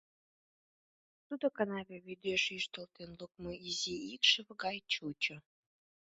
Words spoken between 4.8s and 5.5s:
чучо.